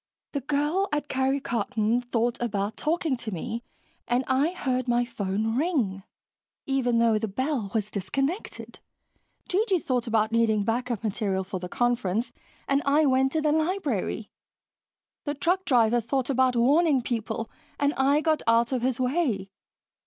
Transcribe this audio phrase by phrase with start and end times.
[0.31, 3.61] "The girl at Karry Karton thought about talking to me,
[4.07, 6.01] and I heard my phone ring,
[6.65, 8.79] even though the bell was disconnected.
[9.47, 9.77] G.G.
[9.77, 12.31] thought about needing backup material for the conference
[12.67, 14.31] and I went to the library.
[15.25, 19.51] The truck driver thought about warning people and I got out of his way.